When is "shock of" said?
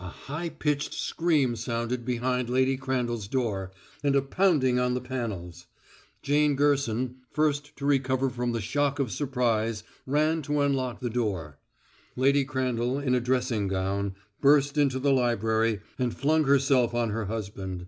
8.60-9.12